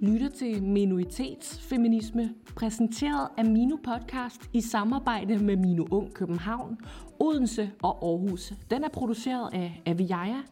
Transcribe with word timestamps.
lytter 0.00 0.28
til 0.28 0.62
Minoritetsfeminisme, 0.62 2.34
præsenteret 2.56 3.28
af 3.36 3.44
Mino 3.44 3.76
Podcast 3.76 4.50
i 4.52 4.60
samarbejde 4.60 5.38
med 5.38 5.56
Mino 5.56 5.86
Ung 5.90 6.14
København, 6.14 6.78
Odense 7.18 7.72
og 7.82 8.04
Aarhus. 8.04 8.52
Den 8.70 8.84
er 8.84 8.88
produceret 8.88 9.54
af 9.54 9.82
Aviaja, 9.86 10.42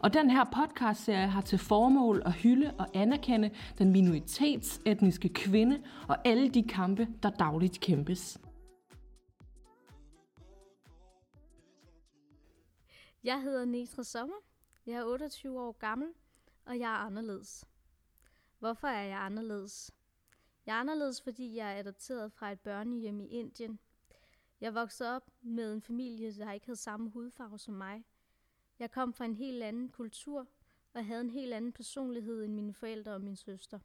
og 0.00 0.14
den 0.14 0.30
her 0.30 0.44
podcastserie 0.44 1.26
har 1.26 1.40
til 1.40 1.58
formål 1.58 2.22
at 2.24 2.32
hylde 2.32 2.74
og 2.78 2.86
anerkende 2.94 3.50
den 3.78 3.92
minoritetsetniske 3.92 5.28
kvinde 5.28 5.82
og 6.08 6.16
alle 6.24 6.48
de 6.48 6.62
kampe, 6.62 7.08
der 7.22 7.30
dagligt 7.30 7.80
kæmpes. 7.80 8.38
Jeg 13.24 13.42
hedder 13.42 13.64
Netra 13.64 14.02
Sommer. 14.02 14.36
Jeg 14.86 14.94
er 14.94 15.04
28 15.04 15.60
år 15.60 15.72
gammel, 15.72 16.08
og 16.66 16.78
jeg 16.78 16.90
er 16.90 17.06
anderledes. 17.06 17.64
Hvorfor 18.62 18.88
er 18.88 19.02
jeg 19.02 19.18
anderledes? 19.18 19.94
Jeg 20.66 20.76
er 20.76 20.80
anderledes, 20.80 21.22
fordi 21.22 21.56
jeg 21.56 21.74
er 21.74 21.78
adopteret 21.78 22.32
fra 22.32 22.52
et 22.52 22.60
børnehjem 22.60 23.20
i 23.20 23.26
Indien. 23.26 23.78
Jeg 24.60 24.74
voksede 24.74 25.16
op 25.16 25.30
med 25.40 25.72
en 25.72 25.82
familie, 25.82 26.32
der 26.32 26.52
ikke 26.52 26.66
havde 26.66 26.76
samme 26.76 27.10
hudfarve 27.10 27.58
som 27.58 27.74
mig. 27.74 28.04
Jeg 28.78 28.90
kom 28.90 29.12
fra 29.12 29.24
en 29.24 29.34
helt 29.34 29.62
anden 29.62 29.88
kultur 29.88 30.48
og 30.92 31.06
havde 31.06 31.20
en 31.20 31.30
helt 31.30 31.54
anden 31.54 31.72
personlighed 31.72 32.44
end 32.44 32.54
mine 32.54 32.74
forældre 32.74 33.12
og 33.12 33.20
min 33.20 33.36
søster. 33.36 33.78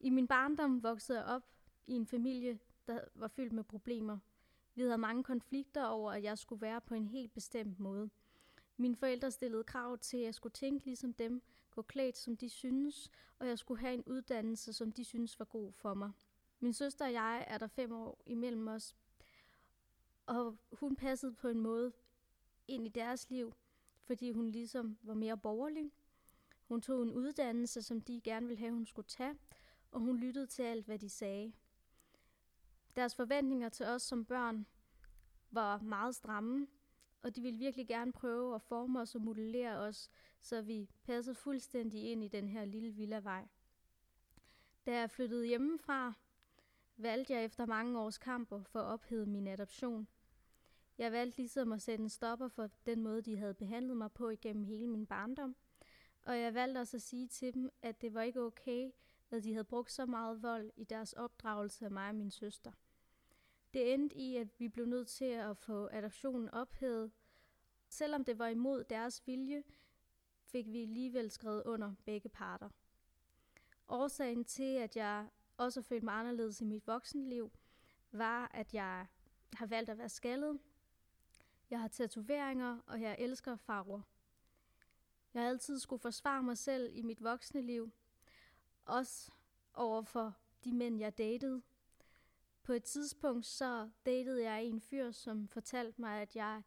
I 0.00 0.10
min 0.10 0.28
barndom 0.28 0.82
voksede 0.82 1.18
jeg 1.18 1.26
op 1.26 1.44
i 1.86 1.92
en 1.92 2.06
familie, 2.06 2.58
der 2.86 3.00
var 3.14 3.28
fyldt 3.28 3.52
med 3.52 3.64
problemer. 3.64 4.18
Vi 4.74 4.82
havde 4.82 4.98
mange 4.98 5.24
konflikter 5.24 5.84
over, 5.84 6.12
at 6.12 6.22
jeg 6.22 6.38
skulle 6.38 6.60
være 6.60 6.80
på 6.80 6.94
en 6.94 7.08
helt 7.08 7.32
bestemt 7.32 7.78
måde. 7.78 8.10
Mine 8.76 8.96
forældre 8.96 9.30
stillede 9.30 9.64
krav 9.64 9.98
til, 9.98 10.16
at 10.16 10.24
jeg 10.24 10.34
skulle 10.34 10.52
tænke 10.52 10.84
ligesom 10.84 11.12
dem, 11.12 11.42
gå 11.70 11.82
klædt 11.82 12.16
som 12.16 12.36
de 12.36 12.48
synes, 12.48 13.10
og 13.38 13.48
jeg 13.48 13.58
skulle 13.58 13.80
have 13.80 13.94
en 13.94 14.04
uddannelse, 14.06 14.72
som 14.72 14.92
de 14.92 15.04
synes 15.04 15.38
var 15.38 15.44
god 15.44 15.72
for 15.72 15.94
mig. 15.94 16.10
Min 16.60 16.72
søster 16.72 17.04
og 17.04 17.12
jeg 17.12 17.44
er 17.48 17.58
der 17.58 17.66
fem 17.66 17.92
år 17.92 18.22
imellem 18.26 18.68
os, 18.68 18.96
og 20.26 20.58
hun 20.72 20.96
passede 20.96 21.34
på 21.34 21.48
en 21.48 21.60
måde 21.60 21.92
ind 22.68 22.86
i 22.86 22.90
deres 22.90 23.30
liv, 23.30 23.54
fordi 24.02 24.30
hun 24.30 24.48
ligesom 24.48 24.98
var 25.02 25.14
mere 25.14 25.38
borgerlig. 25.38 25.92
Hun 26.68 26.80
tog 26.80 27.02
en 27.02 27.12
uddannelse, 27.12 27.82
som 27.82 28.00
de 28.00 28.20
gerne 28.20 28.46
ville 28.46 28.58
have, 28.58 28.72
hun 28.72 28.86
skulle 28.86 29.08
tage, 29.08 29.38
og 29.90 30.00
hun 30.00 30.16
lyttede 30.16 30.46
til 30.46 30.62
alt, 30.62 30.86
hvad 30.86 30.98
de 30.98 31.08
sagde. 31.08 31.52
Deres 32.96 33.14
forventninger 33.14 33.68
til 33.68 33.86
os 33.86 34.02
som 34.02 34.24
børn 34.24 34.66
var 35.50 35.78
meget 35.78 36.14
stramme, 36.14 36.66
og 37.22 37.36
de 37.36 37.42
ville 37.42 37.58
virkelig 37.58 37.88
gerne 37.88 38.12
prøve 38.12 38.54
at 38.54 38.62
forme 38.62 39.00
os 39.00 39.14
og 39.14 39.20
modellere 39.20 39.78
os, 39.78 40.10
så 40.40 40.62
vi 40.62 40.88
passede 41.04 41.34
fuldstændig 41.34 42.10
ind 42.12 42.24
i 42.24 42.28
den 42.28 42.48
her 42.48 42.64
lille 42.64 42.90
villavej. 42.90 43.48
Da 44.86 44.98
jeg 45.00 45.10
flyttede 45.10 45.46
hjemmefra, 45.46 46.12
valgte 46.96 47.34
jeg 47.34 47.44
efter 47.44 47.66
mange 47.66 48.00
års 48.00 48.18
kamp 48.18 48.48
for 48.48 48.80
at 48.80 48.92
ophede 48.92 49.26
min 49.26 49.46
adoption. 49.46 50.08
Jeg 50.98 51.12
valgte 51.12 51.38
ligesom 51.38 51.72
at 51.72 51.82
sætte 51.82 52.02
en 52.02 52.08
stopper 52.08 52.48
for 52.48 52.70
den 52.86 53.02
måde, 53.02 53.22
de 53.22 53.36
havde 53.36 53.54
behandlet 53.54 53.96
mig 53.96 54.12
på 54.12 54.28
igennem 54.28 54.64
hele 54.64 54.86
min 54.86 55.06
barndom. 55.06 55.56
Og 56.22 56.38
jeg 56.38 56.54
valgte 56.54 56.78
også 56.78 56.96
at 56.96 57.02
sige 57.02 57.26
til 57.26 57.54
dem, 57.54 57.70
at 57.82 58.00
det 58.00 58.14
var 58.14 58.22
ikke 58.22 58.40
okay, 58.40 58.90
at 59.30 59.44
de 59.44 59.52
havde 59.52 59.64
brugt 59.64 59.92
så 59.92 60.06
meget 60.06 60.42
vold 60.42 60.70
i 60.76 60.84
deres 60.84 61.12
opdragelse 61.12 61.84
af 61.84 61.90
mig 61.90 62.08
og 62.08 62.14
min 62.14 62.30
søster. 62.30 62.72
Det 63.74 63.94
endte 63.94 64.16
i, 64.16 64.36
at 64.36 64.48
vi 64.58 64.68
blev 64.68 64.86
nødt 64.86 65.08
til 65.08 65.24
at 65.24 65.56
få 65.56 65.88
adoptionen 65.92 66.48
ophævet. 66.48 67.12
Selvom 67.88 68.24
det 68.24 68.38
var 68.38 68.48
imod 68.48 68.84
deres 68.84 69.26
vilje, 69.26 69.62
fik 70.42 70.66
vi 70.66 70.82
alligevel 70.82 71.30
skrevet 71.30 71.62
under 71.62 71.94
begge 72.04 72.28
parter. 72.28 72.68
Årsagen 73.88 74.44
til, 74.44 74.74
at 74.74 74.96
jeg 74.96 75.28
også 75.56 75.82
følte 75.82 76.04
mig 76.04 76.14
anderledes 76.14 76.60
i 76.60 76.64
mit 76.64 76.86
voksenliv, 76.86 77.50
var, 78.12 78.50
at 78.54 78.74
jeg 78.74 79.06
har 79.52 79.66
valgt 79.66 79.90
at 79.90 79.98
være 79.98 80.08
skaldet. 80.08 80.58
Jeg 81.70 81.80
har 81.80 81.88
tatoveringer, 81.88 82.78
og 82.86 83.00
jeg 83.00 83.16
elsker 83.18 83.56
farver. 83.56 84.00
Jeg 85.34 85.42
har 85.42 85.48
altid 85.48 85.78
skulle 85.78 86.00
forsvare 86.00 86.42
mig 86.42 86.58
selv 86.58 86.90
i 86.96 87.02
mit 87.02 87.24
voksne 87.24 87.62
liv, 87.62 87.92
også 88.84 89.32
over 89.74 90.02
for 90.02 90.36
de 90.64 90.72
mænd, 90.72 90.98
jeg 90.98 91.18
datede. 91.18 91.62
På 92.70 92.74
et 92.74 92.84
tidspunkt 92.84 93.46
så 93.46 93.90
datede 94.06 94.42
jeg 94.42 94.64
en 94.64 94.80
fyr, 94.80 95.10
som 95.10 95.48
fortalte 95.48 96.00
mig, 96.00 96.22
at 96.22 96.36
jeg 96.36 96.62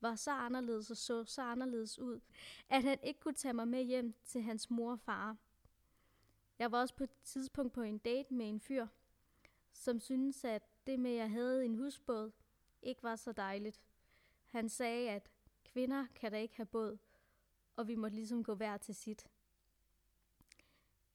var 0.00 0.14
så 0.14 0.30
anderledes 0.30 0.90
og 0.90 0.96
så 0.96 1.24
så 1.24 1.42
anderledes 1.42 1.98
ud, 1.98 2.20
at 2.68 2.82
han 2.82 2.98
ikke 3.02 3.20
kunne 3.20 3.34
tage 3.34 3.54
mig 3.54 3.68
med 3.68 3.82
hjem 3.82 4.14
til 4.24 4.42
hans 4.42 4.70
mor 4.70 4.92
og 4.92 5.00
far. 5.00 5.36
Jeg 6.58 6.72
var 6.72 6.80
også 6.80 6.94
på 6.94 7.04
et 7.04 7.10
tidspunkt 7.24 7.72
på 7.72 7.82
en 7.82 7.98
date 7.98 8.34
med 8.34 8.48
en 8.48 8.60
fyr, 8.60 8.86
som 9.72 10.00
syntes, 10.00 10.44
at 10.44 10.62
det 10.86 11.00
med, 11.00 11.10
at 11.10 11.16
jeg 11.16 11.30
havde 11.30 11.64
en 11.64 11.74
husbåd, 11.74 12.30
ikke 12.82 13.02
var 13.02 13.16
så 13.16 13.32
dejligt. 13.32 13.80
Han 14.46 14.68
sagde, 14.68 15.10
at 15.10 15.30
kvinder 15.64 16.06
kan 16.14 16.32
da 16.32 16.38
ikke 16.38 16.56
have 16.56 16.66
båd, 16.66 16.98
og 17.76 17.88
vi 17.88 17.94
måtte 17.94 18.16
ligesom 18.16 18.44
gå 18.44 18.54
hver 18.54 18.76
til 18.76 18.94
sit. 18.94 19.26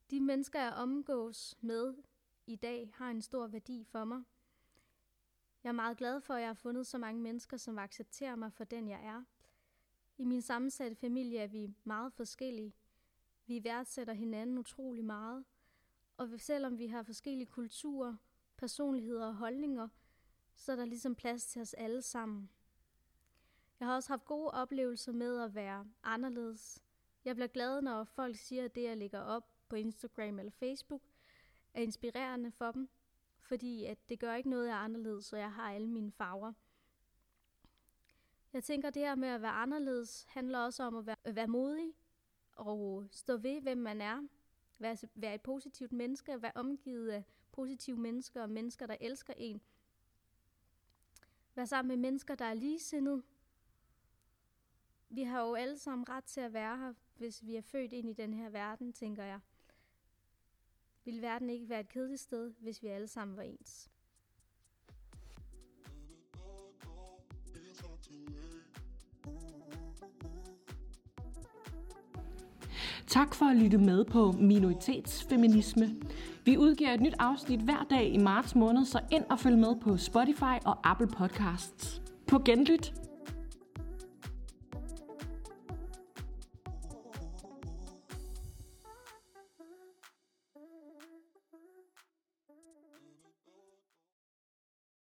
De 0.09 0.19
mennesker, 0.19 0.61
jeg 0.61 0.73
omgås 0.73 1.57
med 1.61 1.95
i 2.47 2.55
dag, 2.55 2.91
har 2.93 3.11
en 3.11 3.21
stor 3.21 3.47
værdi 3.47 3.83
for 3.83 4.05
mig. 4.05 4.23
Jeg 5.63 5.69
er 5.69 5.73
meget 5.73 5.97
glad 5.97 6.21
for, 6.21 6.33
at 6.33 6.41
jeg 6.41 6.49
har 6.49 6.53
fundet 6.53 6.87
så 6.87 6.97
mange 6.97 7.21
mennesker, 7.21 7.57
som 7.57 7.79
accepterer 7.79 8.35
mig 8.35 8.53
for 8.53 8.63
den, 8.63 8.89
jeg 8.89 9.05
er. 9.05 9.23
I 10.17 10.25
min 10.25 10.41
sammensatte 10.41 10.95
familie 10.95 11.39
er 11.39 11.47
vi 11.47 11.73
meget 11.83 12.13
forskellige. 12.13 12.73
Vi 13.45 13.63
værdsætter 13.63 14.13
hinanden 14.13 14.57
utrolig 14.57 15.05
meget. 15.05 15.45
Og 16.17 16.29
selvom 16.37 16.77
vi 16.77 16.87
har 16.87 17.03
forskellige 17.03 17.47
kulturer, 17.47 18.15
personligheder 18.57 19.27
og 19.27 19.35
holdninger, 19.35 19.87
så 20.55 20.71
er 20.71 20.75
der 20.75 20.85
ligesom 20.85 21.15
plads 21.15 21.45
til 21.45 21.61
os 21.61 21.73
alle 21.73 22.01
sammen. 22.01 22.49
Jeg 23.79 23.87
har 23.87 23.95
også 23.95 24.09
haft 24.09 24.25
gode 24.25 24.51
oplevelser 24.51 25.11
med 25.11 25.41
at 25.41 25.55
være 25.55 25.85
anderledes. 26.03 26.83
Jeg 27.25 27.35
bliver 27.35 27.47
glad, 27.47 27.81
når 27.81 28.03
folk 28.03 28.35
siger, 28.35 28.65
at 28.65 28.75
det, 28.75 28.83
jeg 28.83 28.97
lægger 28.97 29.19
op 29.19 29.49
på 29.69 29.75
Instagram 29.75 30.39
eller 30.39 30.51
Facebook, 30.51 31.01
er 31.73 31.81
inspirerende 31.81 32.51
for 32.51 32.71
dem, 32.71 32.89
fordi 33.41 33.85
at 33.85 34.09
det 34.09 34.19
gør 34.19 34.35
ikke 34.35 34.49
noget, 34.49 34.67
jeg 34.67 34.73
er 34.73 34.79
anderledes, 34.79 35.25
så 35.25 35.37
jeg 35.37 35.53
har 35.53 35.71
alle 35.71 35.87
mine 35.87 36.11
farver. 36.11 36.53
Jeg 38.53 38.63
tænker, 38.63 38.89
det 38.89 39.01
her 39.01 39.15
med 39.15 39.27
at 39.27 39.41
være 39.41 39.51
anderledes 39.51 40.25
handler 40.29 40.59
også 40.59 40.83
om 40.83 40.95
at 40.95 41.05
være, 41.05 41.15
at 41.23 41.35
være 41.35 41.47
modig 41.47 41.93
og 42.51 43.07
stå 43.11 43.37
ved, 43.37 43.61
hvem 43.61 43.77
man 43.77 44.01
er. 44.01 44.27
Være, 44.79 44.97
være 45.15 45.35
et 45.35 45.41
positivt 45.41 45.91
menneske, 45.91 46.41
være 46.41 46.51
omgivet 46.55 47.09
af 47.09 47.23
positive 47.51 47.97
mennesker 47.97 48.41
og 48.41 48.49
mennesker, 48.49 48.87
der 48.87 48.97
elsker 49.01 49.33
en. 49.37 49.61
Være 51.55 51.67
sammen 51.67 51.87
med 51.87 52.09
mennesker, 52.09 52.35
der 52.35 52.45
er 52.45 52.53
ligesindede. 52.53 53.23
Vi 55.09 55.23
har 55.23 55.41
jo 55.41 55.53
alle 55.53 55.77
sammen 55.77 56.09
ret 56.09 56.23
til 56.23 56.41
at 56.41 56.53
være 56.53 56.77
her, 56.77 56.93
hvis 57.15 57.45
vi 57.45 57.55
er 57.55 57.61
født 57.61 57.93
ind 57.93 58.09
i 58.09 58.13
den 58.13 58.33
her 58.33 58.49
verden, 58.49 58.93
tænker 58.93 59.23
jeg. 59.23 59.39
Vil 61.05 61.21
verden 61.21 61.49
ikke 61.49 61.69
være 61.69 61.79
et 61.79 61.89
kedeligt 61.89 62.21
sted, 62.21 62.53
hvis 62.59 62.83
vi 62.83 62.87
alle 62.87 63.07
sammen 63.07 63.37
var 63.37 63.43
ens? 63.43 63.89
Tak 73.07 73.35
for 73.35 73.45
at 73.45 73.57
lytte 73.57 73.77
med 73.77 74.05
på 74.05 74.31
Minoritetsfeminisme. 74.31 75.85
Vi 76.45 76.57
udgiver 76.57 76.93
et 76.93 77.01
nyt 77.01 77.15
afsnit 77.19 77.59
hver 77.59 77.85
dag 77.89 78.13
i 78.13 78.17
marts 78.17 78.55
måned, 78.55 78.85
så 78.85 78.99
ind 79.11 79.23
og 79.29 79.39
følg 79.39 79.57
med 79.57 79.75
på 79.81 79.97
Spotify 79.97 80.57
og 80.65 80.91
Apple 80.91 81.07
Podcasts. 81.07 82.01
På 82.27 82.39
genlyt! 82.39 82.93